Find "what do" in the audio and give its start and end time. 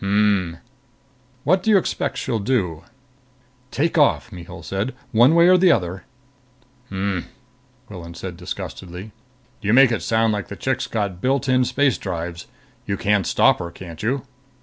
1.43-1.69